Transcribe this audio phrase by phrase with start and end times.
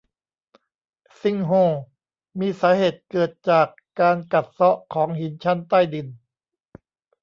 [1.21, 1.73] ซิงโฮล
[2.39, 3.67] มีสาเหตุเกิดจาก
[3.99, 6.07] การกัดเซาะของหินชั้นใต้ดิน